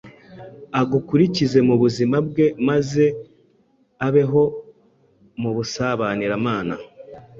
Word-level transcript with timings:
agukurikize 0.81 1.59
mu 1.67 1.75
buzima 1.81 2.15
bwe 2.27 2.45
maze 2.67 3.05
abeho 4.07 4.43
mu 5.41 5.49
busabaniramana. 5.55 6.75